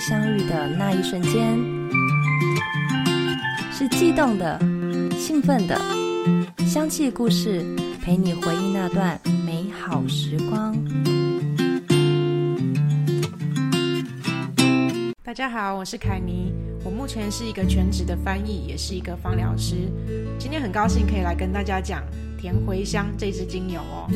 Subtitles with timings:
[0.00, 1.58] 相遇的那一瞬间，
[3.70, 4.58] 是悸动的、
[5.16, 5.80] 兴奋的。
[6.66, 7.64] 香气故事
[8.02, 10.74] 陪你回忆那段美好时光。
[15.22, 16.52] 大家好，我是凯妮，
[16.84, 19.76] 我目前是一个全职的翻译，也是一个芳疗师。
[20.38, 22.02] 今天很高兴可以来跟大家讲
[22.38, 24.08] 甜茴香这支精油哦。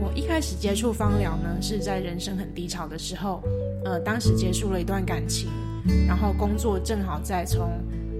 [0.00, 3.42] 我一开始接触芳疗呢，是在人生很低潮的时候，
[3.84, 5.48] 呃，当时结束了一段感情，
[6.06, 7.68] 然后工作正好在从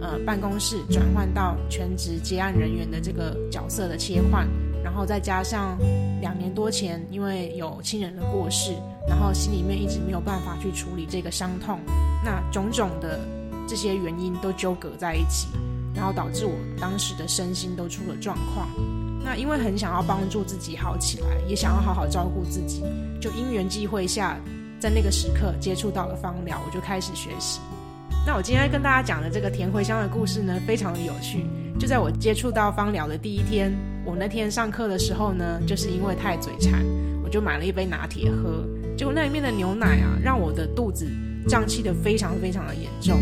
[0.00, 4.48] 呃办公室转换到全职接案人员的这个角色的切换，
[4.82, 5.78] 然后再加上
[6.20, 8.72] 两年多前因为有亲人的过世，
[9.06, 11.78] 然后心里面一直没有办法去处理这个伤痛，
[12.24, 13.20] 那种种的
[13.68, 15.46] 这些原因都纠葛在一起，
[15.94, 18.68] 然后导致我当时的身心都出了状况。
[19.28, 22.82] 那因为很想要帮助自己好起来，也想要好好照顾自己，
[23.20, 24.38] 就因缘际会下，
[24.80, 27.60] 在那个时刻接触到了芳疗，我就开始学习。
[28.26, 31.44] 那我今天跟大家讲的这个田茴香的故事呢，非常的有趣。
[31.78, 33.70] 就在我接触到芳疗的第一天，
[34.02, 36.82] 我那天上课的时候呢，就是因为太嘴馋，
[37.22, 38.66] 我就买了一杯拿铁喝。
[38.98, 41.06] 结果那里面的牛奶啊，让我的肚子
[41.48, 43.18] 胀气的非常非常的严重。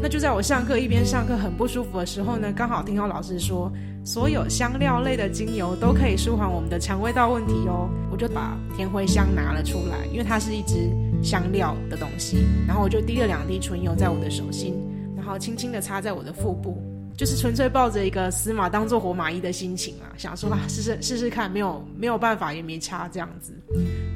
[0.00, 3.70] 那就在我上课一边上课很不舒服的时候呢，刚好听到老师说。
[4.04, 7.90] 所有香料类的精油都可以舒缓我们的肠胃道问题哦。
[8.08, 10.88] 我就把甜茴香拿了出来，因为它是一支
[11.20, 12.46] 香料的东西。
[12.68, 14.76] 然后我就滴了两滴纯油在我的手心，
[15.16, 16.80] 然后轻轻的擦在我的腹部，
[17.16, 23.52] 就是纯粹抱着一个死马当做活马医的心情啊，想说啊试试试试看，没有没有办法也没差这样子。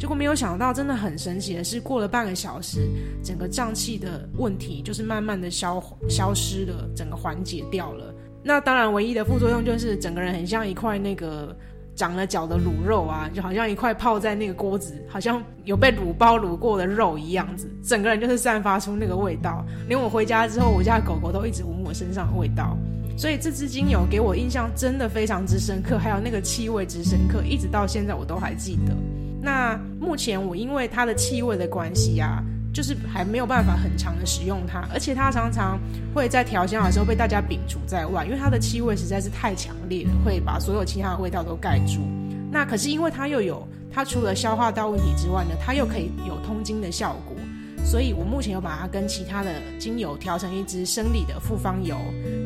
[0.00, 2.88] 结果没有想到，真的很神奇的是，过了半个小时，
[3.22, 8.14] 整个胀气的问题就是慢慢的消消失了，整个缓解掉了。
[8.42, 11.54] 那当然，唯一的副作用就是整个人很像一块那个
[11.94, 19.62] 长了脚的卤肉啊，就好像一块泡在那个锅子，好像有被卤包卤过的肉一样子，整个人就是散发出那个味道。
[19.86, 22.74] 连我回家之后，我家狗狗都一直闻我身上的味道。
[23.18, 28.96] 所以这支精油给我印象真的非常之深刻，还有那个气味之深刻，一直到现在我都还记得。
[29.42, 32.42] 那目前我因为它的气味的关系啊。
[32.73, 35.77] 就是还没有办法很长的使用它，而且它常常
[36.14, 42.01] 会在调香的时候被大家摒除在外，因为它的气味实在是太强烈了，会把所有其他的味道都盖住。
[42.48, 47.36] 那可是因为它又有，它除了消化道问题之外呢，它又可以有通经的效果，
[47.84, 51.96] 所以我目前又把它跟其他的精油调成一支生理的复方油，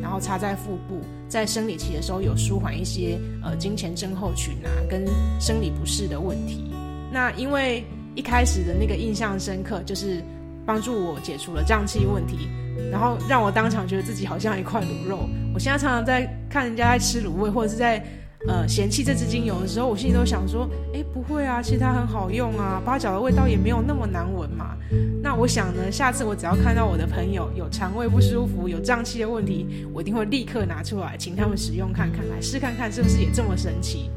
[0.01, 5.05] 然后擦在腹部，在生理期的时候有舒缓一些呃经前症候群啊跟
[5.39, 6.73] 生理不适的问题。
[7.15, 7.81] 那因为。
[8.17, 10.23] 一开始的那个印象深刻，就是
[10.65, 12.47] 帮助我解除了胀气问题，
[12.89, 15.27] 然后让我当场觉得自己好像一块卤肉。
[15.53, 18.01] 我现在常常在看人家在吃卤味，或者是在
[18.47, 24.77] 呃嫌弃这支精油的时候，我心里都想说：哎，不会啊，其实它很好用啊，八角的味道也没有那么难闻嘛。
[25.21, 34.09] 那我想呢，下次我只要看到我的朋友有肠胃不舒服、有胀气的问题，我一定会立刻拿出来，请他们使用看看，来试看看是不是也这么神奇。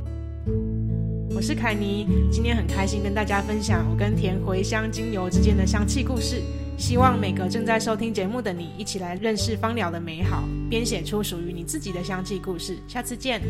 [1.39, 6.43] 我是凯尼，今天很开心跟大家分享我跟甜茴香精油之间的香气故事。
[6.77, 12.77] 希望每个正在收听节目的你，一起来认识芳疗的美好，编写出属于你自己的香气故事。
[12.89, 13.41] 下次见。